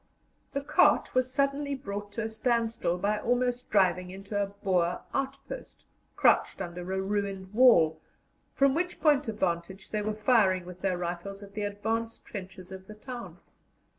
[0.53, 5.85] The cart was suddenly brought to a standstill by almost driving into a Boer outpost,
[6.15, 8.01] crouched under a ruined wall,
[8.55, 12.71] from which point of vantage they were firing with their rifles at the advance trenches
[12.71, 13.41] of the town.